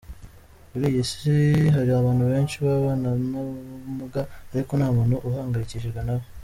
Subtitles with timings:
[0.69, 1.35] Kuri iyi si,
[1.75, 6.25] hari abantu benshi babana n’ubumuga ariko ntamuntu uhangayikishijwe nabo.